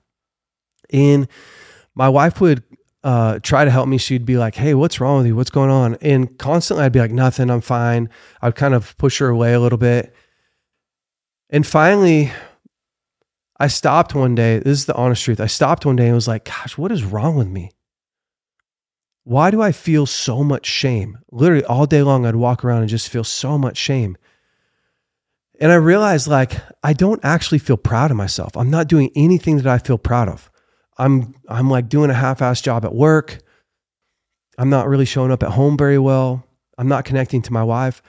And 0.92 1.28
my 1.96 2.10
wife 2.10 2.42
would 2.42 2.64
uh, 3.04 3.40
try 3.40 3.66
to 3.66 3.72
help 3.72 3.88
me, 3.88 3.98
she'd 3.98 4.26
be 4.26 4.38
like, 4.38 4.56
Hey, 4.56 4.74
what's 4.74 5.00
wrong 5.00 5.18
with 5.18 5.28
you? 5.28 5.36
What's 5.36 5.50
going 5.50 5.72
on? 5.72 5.96
And 6.02 6.38
constantly 6.38 6.86
I'd 6.86 6.92
be 6.92 7.00
like, 7.00 7.12
Nothing, 7.12 7.50
I'm 7.50 7.62
fine. 7.62 8.10
I'd 8.42 8.56
kind 8.56 8.74
of 8.74 8.98
push 8.98 9.20
her 9.20 9.30
away 9.30 9.54
a 9.54 9.60
little 9.60 9.78
bit. 9.78 10.14
And 11.52 11.68
finally, 11.68 12.32
I 13.60 13.68
stopped 13.68 14.16
one 14.16 14.36
day. 14.36 14.60
This 14.60 14.80
is 14.80 14.86
the 14.86 14.96
honest 14.96 15.24
truth. 15.24 15.42
I 15.42 15.48
stopped 15.48 15.86
one 15.86 15.98
day 15.98 16.06
and 16.06 16.16
was 16.16 16.28
like, 16.28 16.46
Gosh, 16.46 16.78
what 16.78 16.92
is 16.92 17.04
wrong 17.04 17.36
with 17.36 17.48
me? 17.48 17.72
Why 19.24 19.52
do 19.52 19.62
I 19.62 19.72
feel 19.72 20.06
so 20.06 20.44
much 20.44 20.66
shame? 20.66 21.20
Literally 21.32 21.66
all 21.66 21.86
day 21.86 22.02
long, 22.02 22.26
I'd 22.26 22.36
walk 22.36 22.66
around 22.66 22.82
and 22.82 22.90
just 22.90 23.10
feel 23.10 23.24
so 23.24 23.58
much 23.58 23.78
shame. 23.78 24.18
And 25.60 25.72
I 25.72 25.76
realized, 25.76 26.28
like, 26.28 26.54
I 26.82 26.94
don't 26.94 27.24
actually 27.24 27.60
feel 27.60 27.78
proud 27.78 28.10
of 28.10 28.18
myself. 28.18 28.58
I'm 28.58 28.72
not 28.72 28.88
doing 28.88 29.12
anything 29.16 29.58
that 29.58 29.68
I 29.68 29.78
feel 29.78 30.00
proud 30.00 30.28
of. 30.28 30.50
I'm 30.98 31.36
I'm 31.48 31.70
like 31.70 31.90
doing 31.90 32.10
a 32.10 32.16
half-ass 32.16 32.62
job 32.62 32.86
at 32.86 32.96
work. 32.96 33.40
I'm 34.58 34.70
not 34.70 34.88
really 34.88 35.06
showing 35.06 35.32
up 35.32 35.44
at 35.44 35.52
home 35.52 35.78
very 35.78 36.00
well. 36.00 36.46
I'm 36.78 36.88
not 36.88 37.06
connecting 37.06 37.42
to 37.44 37.54
my 37.54 37.64
wife. 37.64 38.02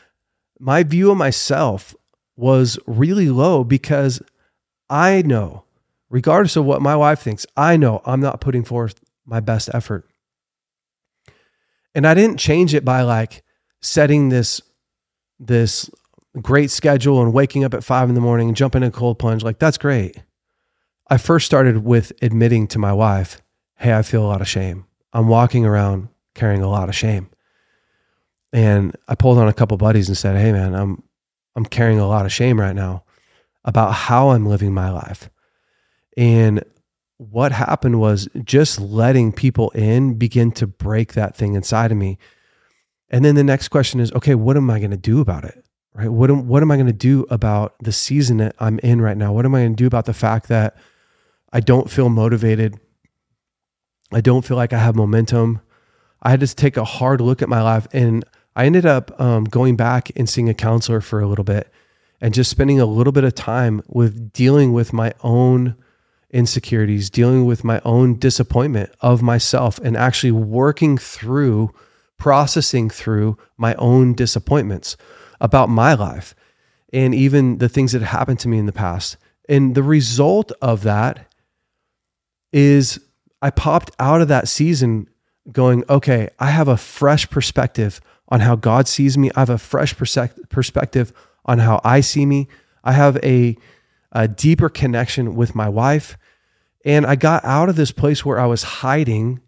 My 0.59 0.83
view 0.83 1.11
of 1.11 1.19
myself 1.19 1.95
was 2.37 2.79
really 2.87 3.29
low 3.29 3.65
because 3.65 4.23
I 4.89 5.23
know, 5.23 5.65
regardless 6.11 6.57
of 6.57 6.65
what 6.65 6.83
my 6.83 6.97
wife 6.97 7.21
thinks, 7.21 7.47
I 7.57 7.77
know 7.77 8.03
I'm 8.05 8.21
not 8.21 8.41
putting 8.41 8.65
forth 8.65 9.01
my 9.25 9.41
best 9.41 9.71
effort. 9.73 10.09
And 11.95 12.07
I 12.07 12.15
didn't 12.15 12.39
change 12.39 12.75
it 12.75 12.85
by 12.85 13.03
like 13.03 13.43
setting 13.81 14.29
this 14.29 14.61
this 15.39 15.91
great 16.41 16.71
schedule 16.71 17.21
and 17.21 17.33
waking 17.33 17.65
up 17.65 17.75
at 17.75 17.85
five 17.85 18.09
in 18.09 18.15
the 18.15 18.21
morning 18.21 18.49
and 18.49 18.57
jumping 18.57 18.83
in 18.83 18.89
a 18.89 18.93
cold 18.93 19.19
plunge. 19.19 19.43
Like 19.43 19.59
that's 19.59 19.77
great. 19.77 20.17
I 21.11 21.19
first 21.19 21.45
started 21.45 21.85
with 21.85 22.13
admitting 22.23 22.69
to 22.69 22.79
my 22.79 22.93
wife, 22.93 23.43
hey, 23.77 23.93
I 23.93 24.03
feel 24.03 24.25
a 24.25 24.29
lot 24.29 24.41
of 24.41 24.49
shame. 24.49 24.87
I'm 25.13 25.29
walking 25.29 25.67
around 25.67 26.09
carrying 26.35 26.63
a 26.63 26.71
lot 26.71 26.89
of 26.89 26.95
shame. 26.95 27.29
And 28.53 28.97
I 29.09 29.15
pulled 29.15 29.39
on 29.39 29.49
a 29.49 29.53
couple 29.53 29.77
buddies 29.77 30.09
and 30.09 30.17
said, 30.17 30.37
hey, 30.37 30.53
man, 30.53 30.75
I'm, 30.75 31.03
I'm 31.55 31.65
carrying 31.65 31.99
a 31.99 32.09
lot 32.09 32.27
of 32.27 32.33
shame 32.33 32.61
right 32.61 32.75
now 32.75 33.05
about 33.65 33.93
how 33.93 34.31
I'm 34.31 34.47
living 34.47 34.73
my 34.73 34.91
life. 34.91 35.31
And 36.17 36.65
what 37.19 37.53
happened 37.53 38.01
was 38.01 38.29
just 38.45 38.81
letting 38.81 39.33
people 39.33 39.71
in 39.71 40.15
begin 40.15 40.51
to 40.53 40.67
break 40.67 41.13
that 41.13 41.37
thing 41.37 41.55
inside 41.55 41.93
of 41.93 41.99
me. 41.99 42.19
And 43.11 43.25
then 43.25 43.35
the 43.35 43.45
next 43.45 43.69
question 43.69 44.01
is, 44.01 44.13
okay, 44.13 44.35
what 44.35 44.57
am 44.57 44.71
I 44.71 44.79
going 44.79 44.91
to 44.91 44.97
do 44.97 45.21
about 45.21 45.45
it? 45.45 45.65
Right? 45.95 46.09
What 46.09 46.31
am, 46.31 46.49
what 46.49 46.63
am 46.63 46.71
I 46.71 46.77
going 46.77 46.87
to 46.87 46.93
do 46.93 47.27
about 47.29 47.75
the 47.81 47.93
season 47.93 48.39
that 48.39 48.57
I'm 48.59 48.79
in 48.81 49.01
right 49.01 49.17
now? 49.17 49.33
What 49.33 49.45
am 49.45 49.55
I 49.55 49.61
going 49.61 49.77
to 49.77 49.83
do 49.83 49.87
about 49.87 50.07
the 50.07 50.15
fact 50.15 50.49
that 50.49 50.77
I 51.53 51.61
don't 51.61 51.91
feel 51.91 52.09
motivated. 52.09 52.81
I 54.11 54.21
don't 54.21 54.45
feel 54.45 54.57
like 54.57 54.73
I 54.73 54.79
have 54.79 54.97
momentum. 54.97 55.61
I 56.23 56.31
had 56.31 56.41
to 56.41 56.47
take 56.55 56.77
a 56.77 56.85
hard 56.85 57.21
look 57.21 57.43
at 57.43 57.49
my 57.49 57.61
life 57.61 57.87
and 57.93 58.25
I 58.55 58.67
ended 58.67 58.87
up 58.87 59.19
um, 59.21 59.45
going 59.45 59.77
back 59.77 60.11
and 60.17 60.29
seeing 60.29 60.49
a 60.49 60.55
counselor 60.55 61.01
for 61.01 61.21
a 61.21 61.27
little 61.27 61.45
bit 61.45 61.73
and 62.21 62.35
just 62.35 62.51
spending 62.51 62.81
a 62.81 62.87
little 62.87 63.13
bit 63.13 63.25
of 63.25 63.35
time 63.35 63.83
with 63.89 64.33
dealing 64.33 64.73
with 64.73 64.93
my 64.93 65.13
own 65.23 65.77
insecurities, 66.31 67.11
dealing 67.11 67.45
with 67.45 67.65
my 67.65 67.81
own 67.85 68.19
disappointment 68.19 68.91
of 69.01 69.23
myself, 69.23 69.79
and 69.79 69.97
actually 69.97 70.33
working 70.33 70.97
through, 70.97 71.71
processing 72.19 72.89
through 72.89 73.37
my 73.57 73.75
own 73.75 74.15
disappointments 74.15 74.97
about 75.41 75.69
my 75.69 75.95
life 75.95 76.35
and 76.93 77.15
even 77.15 77.59
the 77.59 77.69
things 77.69 77.93
that 77.93 78.03
happened 78.03 78.39
to 78.39 78.49
me 78.49 78.59
in 78.59 78.67
the 78.67 78.73
past. 78.73 79.17
And 79.49 79.75
the 79.75 79.83
result 79.83 80.53
of 80.63 80.83
that 80.83 81.27
is 82.53 83.01
I 83.41 83.51
popped 83.51 83.91
out 83.99 84.21
of 84.21 84.29
that 84.29 84.47
season 84.47 85.09
going, 85.51 85.85
okay, 85.89 86.29
I 86.39 86.51
have 86.51 86.69
a 86.69 86.77
fresh 86.77 87.29
perspective 87.29 88.01
on 88.33 88.41
how 88.41 88.57
God 88.57 88.89
sees 88.89 89.19
me. 89.19 89.31
I 89.37 89.41
have 89.41 89.51
a 89.51 89.59
fresh 89.59 89.95
perspective 89.97 91.13
on 91.45 91.59
how 91.59 91.81
I 91.85 92.01
see 92.01 92.27
me. 92.27 92.49
I 92.83 92.93
have 92.93 93.17
a, 93.23 93.57
a 94.11 94.27
deeper 94.27 94.69
connection 94.69 95.37
with 95.37 95.55
my 95.55 95.69
wife. 95.69 96.17
And 96.85 97.07
I 97.07 97.15
got 97.15 97.45
out 97.45 97.69
of 97.69 97.77
this 97.77 97.93
place 97.93 98.25
where 98.25 98.41
I 98.41 98.47
was 98.47 98.63
hiding, 98.63 99.41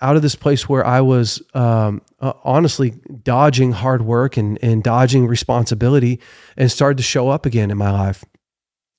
out 0.00 0.16
of 0.16 0.22
this 0.22 0.34
place 0.34 0.68
where 0.68 0.86
I 0.86 1.00
was 1.00 1.42
um, 1.52 2.00
uh, 2.20 2.32
honestly 2.44 2.94
dodging 3.22 3.72
hard 3.72 4.02
work 4.02 4.36
and, 4.36 4.58
and 4.62 4.82
dodging 4.82 5.26
responsibility 5.26 6.20
and 6.56 6.70
started 6.70 6.96
to 6.98 7.02
show 7.02 7.28
up 7.28 7.44
again 7.44 7.70
in 7.70 7.76
my 7.76 7.90
life. 7.90 8.24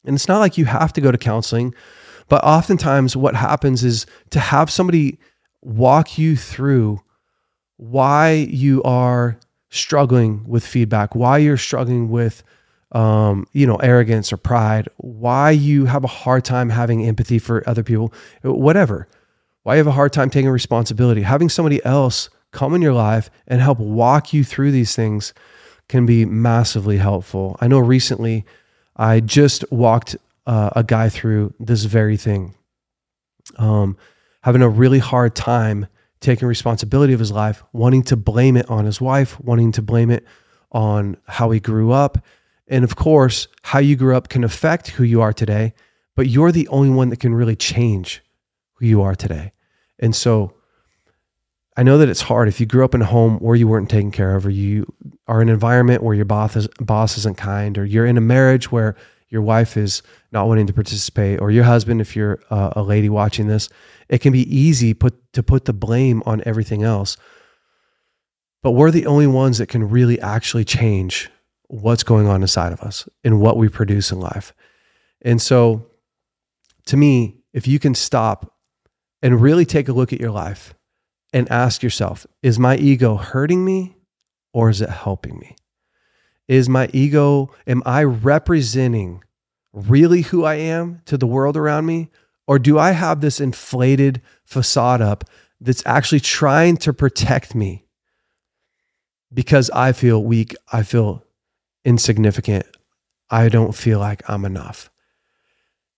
And 0.03 0.15
it's 0.15 0.27
not 0.27 0.39
like 0.39 0.57
you 0.57 0.65
have 0.65 0.93
to 0.93 1.01
go 1.01 1.12
to 1.12 1.17
counseling 1.17 1.74
but 2.27 2.43
oftentimes, 2.43 3.15
what 3.15 3.36
happens 3.36 3.84
is 3.84 4.05
to 4.31 4.39
have 4.39 4.72
somebody 4.72 5.19
walk 5.62 6.17
you 6.17 6.36
through 6.36 7.01
why 7.77 8.32
you 8.32 8.82
are 8.84 9.38
struggling 9.70 10.44
with 10.48 10.65
feedback, 10.65 11.15
why 11.15 11.38
you're 11.38 11.58
struggling 11.58 12.10
with, 12.10 12.44
um, 12.91 13.46
you 13.51 13.67
know, 13.67 13.75
arrogance 13.77 14.32
or 14.32 14.38
pride, 14.38 14.88
why 14.98 15.51
you 15.51 15.86
have 15.86 16.03
a 16.03 16.08
hard 16.08 16.46
time 16.46 16.70
having 16.70 17.05
empathy 17.05 17.39
for 17.39 17.67
other 17.67 17.84
people, 17.84 18.13
whatever, 18.44 19.08
why 19.63 19.74
you 19.75 19.79
have 19.79 19.88
a 19.88 19.91
hard 19.91 20.13
time 20.13 20.29
taking 20.29 20.50
responsibility. 20.50 21.24
Having 21.24 21.50
somebody 21.50 21.84
else 21.84 22.29
come 22.51 22.74
in 22.74 22.82
your 22.82 22.94
life 22.94 23.29
and 23.48 23.62
help 23.62 23.79
walk 23.79 24.34
you 24.34 24.44
through 24.44 24.72
these 24.72 24.96
things 24.96 25.34
can 25.89 26.05
be 26.05 26.25
massively 26.25 26.98
helpful. 26.98 27.58
I 27.60 27.67
know 27.67 27.79
recently 27.79 28.46
I 28.96 29.20
just 29.20 29.70
walked 29.72 30.15
uh, 30.48 30.70
a 30.75 30.84
guy 30.84 31.10
through 31.10 31.53
this 31.60 31.84
very 31.84 32.17
thing, 32.17 32.55
um, 33.58 33.98
having 34.41 34.62
a 34.62 34.70
really 34.70 35.00
hard 35.00 35.36
time 35.36 35.88
taking 36.19 36.48
responsibility 36.48 37.13
of 37.13 37.19
his 37.19 37.31
life, 37.31 37.63
wanting 37.74 38.03
to 38.03 38.15
blame 38.15 38.57
it 38.57 38.69
on 38.69 38.86
his 38.86 39.00
wife, 39.00 39.39
wanting 39.39 39.72
to 39.74 39.81
blame 39.81 40.10
it 40.10 40.25
on 40.72 41.17
how 41.27 41.51
he 41.51 41.60
grew 41.60 41.91
up. 41.91 42.17
And 42.67 42.84
of 42.84 42.95
course, 42.95 43.48
how 43.63 43.79
you 43.79 43.95
grew 43.95 44.15
up 44.15 44.29
can 44.29 44.43
affect 44.43 44.89
who 44.89 45.03
you 45.03 45.22
are 45.22 45.34
today, 45.34 45.74
but 46.15 46.27
you're 46.27 46.51
the 46.51 46.67
only 46.69 46.89
one 46.89 47.10
that 47.10 47.19
can 47.19 47.36
really 47.36 47.55
change 47.55 48.24
who 48.74 48.86
you 48.86 49.01
are 49.01 49.15
today. 49.15 49.51
And 50.00 50.15
so 50.15 50.53
I 51.77 51.84
know 51.84 51.98
that 51.98 52.10
it's 52.10 52.22
hard 52.22 52.48
if 52.48 52.60
you 52.60 52.65
grew 52.65 52.86
up 52.86 52.95
in 52.95 53.01
a 53.01 53.05
home 53.05 53.38
where 53.39 53.55
you 53.55 53.67
weren't 53.67 53.89
taken 53.89 54.12
care 54.12 54.36
of, 54.36 54.45
or 54.45 54.50
you 54.50 54.86
are 55.27 55.41
in 55.41 55.50
an 55.50 55.53
environment 55.53 56.03
where 56.03 56.15
your 56.15 56.25
boss, 56.25 56.55
is, 56.55 56.67
boss 56.79 57.17
isn't 57.17 57.38
kind, 57.38 57.77
or 57.77 57.86
you're 57.86 58.05
in 58.05 58.17
a 58.17 58.22
marriage 58.22 58.72
where 58.72 58.95
your 59.29 59.41
wife 59.41 59.77
is 59.77 60.01
not 60.32 60.48
wanting 60.48 60.67
to 60.67 60.74
participate, 60.74 61.41
or 61.41 61.51
your 61.51 61.63
husband, 61.63 62.01
if 62.01 62.15
you're 62.15 62.39
a, 62.50 62.74
a 62.77 62.84
lady 62.84 63.10
watching 63.10 63.48
this, 63.48 63.70
it 64.10 64.20
can 64.20 64.32
be 64.32 64.55
easy 64.55 64.94
put, 64.94 65.15
to 65.34 65.41
put 65.41 65.65
the 65.65 65.74
blame 65.74 66.22
on 66.25 66.44
everything 66.46 66.84
else. 66.84 67.17
But 68.62 68.72
we're 68.72 68.91
the 68.91 69.05
only 69.05 69.27
ones 69.27 69.58
that 69.58 69.67
can 69.67 69.89
really 69.89 70.20
actually 70.22 70.65
change 70.65 71.29
what's 71.67 72.03
going 72.03 72.27
on 72.27 72.41
inside 72.41 72.72
of 72.72 72.82
us 72.82 73.08
and 73.24 73.39
what 73.39 73.58
we 73.58 73.70
produce 73.70 74.12
in 74.12 74.20
life. 74.20 74.53
And 75.22 75.41
so, 75.41 75.88
to 76.86 76.98
me, 76.98 77.41
if 77.53 77.67
you 77.67 77.79
can 77.79 77.96
stop 77.96 78.53
and 79.22 79.41
really 79.41 79.65
take 79.65 79.88
a 79.88 79.94
look 79.94 80.13
at 80.13 80.20
your 80.20 80.32
life 80.32 80.74
and 81.34 81.51
ask 81.51 81.82
yourself 81.82 82.27
is 82.44 82.60
my 82.60 82.77
ego 82.77 83.15
hurting 83.15 83.65
me 83.65 83.96
or 84.53 84.70
is 84.70 84.82
it 84.82 84.89
helping 84.89 85.39
me? 85.39 85.55
Is 86.48 86.70
my 86.70 86.90
ego, 86.94 87.52
am 87.66 87.82
I 87.86 88.04
representing 88.04 89.24
really 89.74 90.22
who 90.22 90.46
I 90.46 90.56
am 90.56 91.02
to 91.06 91.18
the 91.18 91.28
world 91.28 91.58
around 91.58 91.86
me? 91.86 92.10
Or 92.48 92.60
do 92.60 92.78
I 92.78 92.92
have 92.92 93.22
this 93.22 93.42
inflated 93.42 94.22
facade 94.44 95.02
up 95.02 95.24
that's 95.60 95.84
actually 95.86 96.20
trying 96.20 96.78
to 96.78 96.94
protect 96.94 97.56
me 97.56 97.86
because 99.34 99.70
I 99.72 99.92
feel 99.92 100.24
weak? 100.24 100.56
I 100.72 100.84
feel 100.84 101.24
insignificant. 101.84 102.66
I 103.30 103.50
don't 103.50 103.74
feel 103.74 104.00
like 104.00 104.28
I'm 104.30 104.46
enough. 104.46 104.92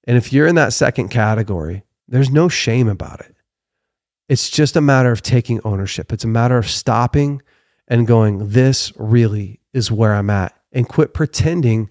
And 0.05 0.15
if 0.15 0.31
you're 0.31 0.47
in 0.47 0.55
that 0.55 0.71
second 0.71 1.09
category, 1.09 1.83
there's 2.07 2.31
no 2.31 2.47
shame 2.47 2.87
about 2.87 3.19
it. 3.19 3.35
It's 4.29 4.49
just 4.49 4.77
a 4.77 4.81
matter 4.81 5.11
of 5.11 5.21
taking 5.21 5.59
ownership. 5.65 6.13
It's 6.13 6.23
a 6.23 6.29
matter 6.29 6.57
of 6.57 6.69
stopping 6.69 7.41
and 7.87 8.07
going, 8.07 8.49
this 8.49 8.93
really 8.97 9.59
is 9.77 9.91
where 9.91 10.13
I'm 10.13 10.29
at, 10.29 10.55
and 10.71 10.87
quit 10.87 11.13
pretending 11.13 11.89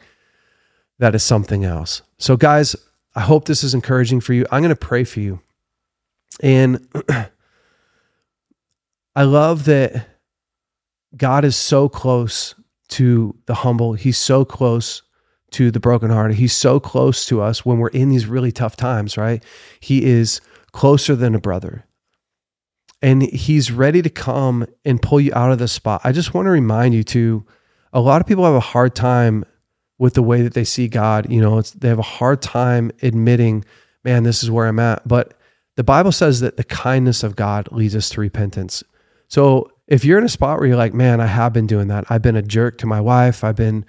that 0.99 1.15
is 1.15 1.23
something 1.23 1.65
else. 1.65 2.03
So, 2.19 2.37
guys, 2.37 2.77
I 3.15 3.21
hope 3.21 3.47
this 3.47 3.65
is 3.65 3.75
encouraging 3.75 4.21
for 4.21 4.33
you. 4.33 4.47
I'm 4.51 4.63
going 4.63 4.71
to 4.71 4.77
pray 4.77 5.05
for 5.05 5.21
you. 5.21 5.41
And 6.43 6.87
I 9.17 9.23
love 9.23 9.65
that 9.65 10.09
God 11.17 11.45
is 11.45 11.57
so 11.57 11.89
close 11.89 12.55
to 12.89 13.35
the 13.47 13.55
humble, 13.55 13.95
He's 13.95 14.19
so 14.19 14.45
close 14.45 15.03
to 15.53 15.71
the 15.71 15.81
brokenhearted. 15.81 16.37
He's 16.37 16.53
so 16.53 16.81
close 16.81 17.25
to 17.27 17.41
us 17.41 17.65
when 17.65 17.79
we're 17.79 17.89
in 17.89 18.11
these 18.11 18.27
really 18.27 18.53
tough 18.53 18.77
times, 18.77 19.17
right? 19.17 19.43
He 19.81 20.05
is 20.05 20.41
closer 20.73 21.17
than 21.17 21.35
a 21.35 21.41
brother 21.41 21.87
and 23.03 23.23
he's 23.23 23.71
ready 23.71 24.03
to 24.03 24.11
come 24.11 24.67
and 24.85 25.01
pull 25.01 25.21
you 25.21 25.33
out 25.35 25.53
of 25.53 25.59
the 25.59 25.69
spot. 25.69 26.01
I 26.05 26.13
just 26.13 26.35
want 26.35 26.47
to 26.47 26.51
remind 26.51 26.95
you 26.95 27.05
to 27.05 27.45
a 27.93 28.01
lot 28.01 28.21
of 28.21 28.27
people 28.27 28.45
have 28.45 28.55
a 28.55 28.61
hard 28.61 28.95
time 28.95 29.45
with 29.99 30.15
the 30.15 30.23
way 30.23 30.43
that 30.43 30.55
they 30.55 30.65
see 30.65 30.89
God. 30.89 31.31
You 31.31 31.41
know, 31.41 31.61
they 31.63 31.89
have 31.89 31.99
a 31.99 32.03
hard 32.03 32.43
time 32.43 32.91
admitting, 33.03 33.65
man, 34.05 34.23
this 34.23 34.43
is 34.43 34.51
where 34.51 34.67
I'm 34.67 34.79
at. 34.79 35.07
But 35.07 35.35
the 35.77 35.85
Bible 35.85 36.13
says 36.13 36.41
that 36.41 36.57
the 36.57 36.65
kindness 36.65 37.23
of 37.23 37.37
God 37.37 37.71
leads 37.73 37.97
us 37.97 38.09
to 38.11 38.21
repentance. 38.21 38.83
So 39.29 39.71
if 39.87 40.05
you're 40.05 40.19
in 40.19 40.25
a 40.25 40.29
spot 40.29 40.59
where 40.59 40.69
you're 40.69 40.77
like, 40.77 40.95
man, 40.95 41.21
I 41.21 41.27
have 41.27 41.53
been 41.53 41.67
doing 41.67 41.89
that. 41.89 42.05
I've 42.11 42.23
been 42.23 42.37
a 42.37 42.43
jerk 42.43 42.79
to 42.79 42.87
my 42.87 43.01
wife. 43.01 43.45
I've 43.45 43.57
been 43.57 43.85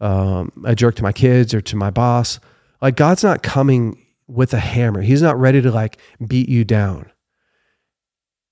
um, 0.00 0.52
a 0.64 0.74
jerk 0.74 0.94
to 0.96 1.02
my 1.02 1.12
kids 1.12 1.54
or 1.54 1.60
to 1.62 1.76
my 1.76 1.90
boss. 1.90 2.38
Like 2.80 2.96
God's 2.96 3.24
not 3.24 3.42
coming 3.42 4.04
with 4.26 4.52
a 4.54 4.58
hammer. 4.58 5.02
He's 5.02 5.22
not 5.22 5.38
ready 5.38 5.62
to 5.62 5.70
like 5.70 5.98
beat 6.26 6.48
you 6.48 6.64
down. 6.64 7.10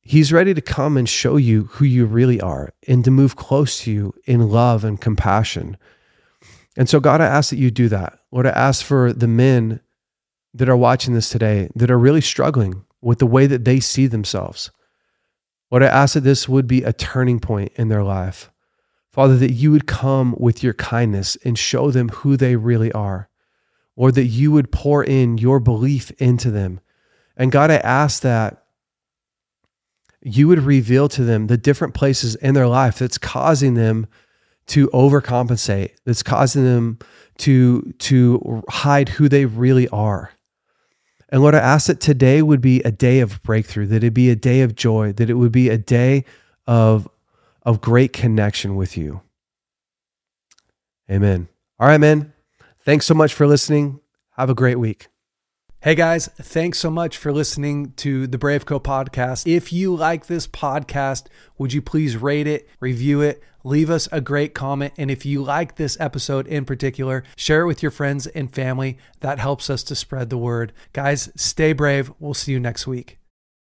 He's 0.04 0.32
ready 0.32 0.52
to 0.52 0.60
come 0.60 0.98
and 0.98 1.08
show 1.08 1.36
you 1.36 1.64
who 1.64 1.86
you 1.86 2.04
really 2.04 2.38
are 2.40 2.74
and 2.86 3.02
to 3.04 3.10
move 3.10 3.36
close 3.36 3.80
to 3.80 3.90
you 3.90 4.14
in 4.26 4.50
love 4.50 4.84
and 4.84 5.00
compassion. 5.00 5.78
And 6.76 6.88
so, 6.88 7.00
God, 7.00 7.22
I 7.22 7.26
ask 7.26 7.50
that 7.50 7.56
you 7.56 7.70
do 7.70 7.88
that. 7.88 8.18
Lord, 8.30 8.46
I 8.46 8.50
ask 8.50 8.84
for 8.84 9.14
the 9.14 9.28
men 9.28 9.80
that 10.52 10.68
are 10.68 10.76
watching 10.76 11.14
this 11.14 11.30
today 11.30 11.70
that 11.74 11.90
are 11.90 11.98
really 11.98 12.20
struggling 12.20 12.84
with 13.00 13.18
the 13.18 13.26
way 13.26 13.46
that 13.46 13.64
they 13.64 13.80
see 13.80 14.06
themselves. 14.06 14.70
Lord, 15.70 15.82
I 15.82 15.86
ask 15.86 16.14
that 16.14 16.20
this 16.20 16.48
would 16.48 16.66
be 16.66 16.82
a 16.82 16.92
turning 16.92 17.40
point 17.40 17.72
in 17.76 17.88
their 17.88 18.02
life. 18.04 18.50
Father, 19.10 19.36
that 19.38 19.52
you 19.52 19.70
would 19.70 19.86
come 19.86 20.34
with 20.38 20.62
your 20.62 20.74
kindness 20.74 21.36
and 21.44 21.58
show 21.58 21.90
them 21.90 22.10
who 22.10 22.36
they 22.36 22.56
really 22.56 22.92
are. 22.92 23.28
Or 23.96 24.12
that 24.12 24.24
you 24.24 24.52
would 24.52 24.72
pour 24.72 25.04
in 25.04 25.38
your 25.38 25.60
belief 25.60 26.10
into 26.18 26.50
them. 26.50 26.80
And 27.36 27.52
God, 27.52 27.70
I 27.70 27.76
ask 27.76 28.22
that 28.22 28.63
you 30.24 30.48
would 30.48 30.60
reveal 30.60 31.08
to 31.10 31.22
them 31.22 31.46
the 31.46 31.58
different 31.58 31.94
places 31.94 32.34
in 32.36 32.54
their 32.54 32.66
life 32.66 32.98
that's 32.98 33.18
causing 33.18 33.74
them 33.74 34.06
to 34.66 34.88
overcompensate, 34.88 35.90
that's 36.06 36.22
causing 36.22 36.64
them 36.64 36.98
to, 37.38 37.92
to 37.98 38.62
hide 38.70 39.10
who 39.10 39.28
they 39.28 39.44
really 39.44 39.86
are. 39.88 40.32
And 41.28 41.42
Lord, 41.42 41.54
I 41.54 41.58
ask 41.58 41.88
that 41.88 42.00
today 42.00 42.40
would 42.40 42.62
be 42.62 42.80
a 42.82 42.90
day 42.90 43.20
of 43.20 43.42
breakthrough, 43.42 43.86
that 43.86 44.02
it 44.02 44.14
be 44.14 44.30
a 44.30 44.36
day 44.36 44.62
of 44.62 44.74
joy, 44.74 45.12
that 45.12 45.28
it 45.28 45.34
would 45.34 45.52
be 45.52 45.68
a 45.68 45.76
day 45.78 46.24
of, 46.66 47.06
of 47.62 47.82
great 47.82 48.12
connection 48.14 48.76
with 48.76 48.96
you. 48.96 49.20
Amen. 51.10 51.48
All 51.78 51.88
right, 51.88 52.00
man. 52.00 52.32
Thanks 52.80 53.04
so 53.04 53.14
much 53.14 53.34
for 53.34 53.46
listening. 53.46 54.00
Have 54.36 54.48
a 54.48 54.54
great 54.54 54.78
week. 54.78 55.08
Hey 55.84 55.94
guys, 55.94 56.28
thanks 56.28 56.78
so 56.78 56.88
much 56.88 57.18
for 57.18 57.30
listening 57.30 57.92
to 57.96 58.26
the 58.26 58.38
Brave 58.38 58.64
Co 58.64 58.80
podcast. 58.80 59.46
If 59.46 59.70
you 59.70 59.94
like 59.94 60.28
this 60.28 60.46
podcast, 60.46 61.26
would 61.58 61.74
you 61.74 61.82
please 61.82 62.16
rate 62.16 62.46
it, 62.46 62.66
review 62.80 63.20
it, 63.20 63.42
leave 63.64 63.90
us 63.90 64.08
a 64.10 64.22
great 64.22 64.54
comment. 64.54 64.94
And 64.96 65.10
if 65.10 65.26
you 65.26 65.42
like 65.42 65.76
this 65.76 65.98
episode 66.00 66.46
in 66.46 66.64
particular, 66.64 67.22
share 67.36 67.60
it 67.60 67.66
with 67.66 67.82
your 67.82 67.90
friends 67.90 68.26
and 68.26 68.50
family. 68.50 68.96
That 69.20 69.38
helps 69.38 69.68
us 69.68 69.82
to 69.82 69.94
spread 69.94 70.30
the 70.30 70.38
word. 70.38 70.72
Guys, 70.94 71.30
stay 71.36 71.74
brave. 71.74 72.10
We'll 72.18 72.32
see 72.32 72.52
you 72.52 72.60
next 72.60 72.86
week. 72.86 73.18